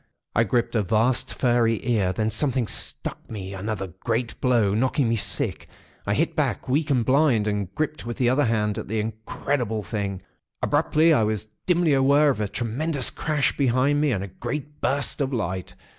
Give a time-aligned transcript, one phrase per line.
[0.35, 2.11] I gripped a vast, furry ear.
[2.11, 5.67] Then something struck me another great blow, knocking me sick.
[6.07, 9.83] I hit back, weak and blind, and gripped with my other hand at the incredible
[9.83, 10.23] thing.
[10.63, 15.21] Abruptly, I was dimly aware of a tremendous crash behind me, and a great burst
[15.21, 15.75] of light.